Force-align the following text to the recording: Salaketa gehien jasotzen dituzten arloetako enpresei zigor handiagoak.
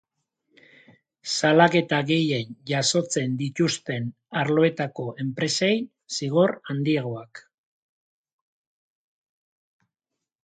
Salaketa 1.31 1.97
gehien 2.11 2.55
jasotzen 2.71 3.35
dituzten 3.41 4.07
arloetako 4.43 5.05
enpresei 5.25 5.71
zigor 6.21 6.55
handiagoak. 6.75 7.43